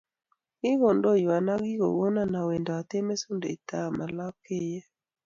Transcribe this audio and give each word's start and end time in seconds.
Ki 0.59 0.71
kondoiywo 0.79 1.31
ak 1.37 1.61
kogono 1.81 2.19
awendotee 2.41 3.05
mesundeito 3.07 3.73
ama 3.87 4.05
Lapkeiyet. 4.17 4.87